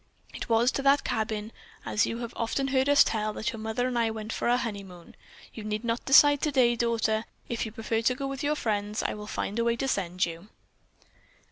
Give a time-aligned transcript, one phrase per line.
[0.33, 1.51] It was to that cabin,
[1.85, 4.57] as you have often heard us tell, that your mother and I went for our
[4.57, 5.15] honeymoon.
[5.53, 7.23] You need not decide today, daughter.
[7.49, 10.25] If you prefer to go with your friends, I will find a way to send
[10.25, 10.47] you."